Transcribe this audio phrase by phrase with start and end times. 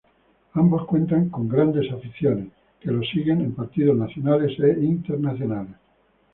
[0.53, 2.47] Ambos cuentan con grandes aficiones
[2.79, 5.75] que los siguen en partidos nacionales e internacionales.